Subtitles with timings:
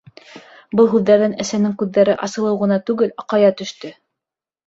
[0.79, 3.93] Был һүҙҙәрҙән әсәнең күҙҙәре асылыу ғына түгел, аҡая төштө.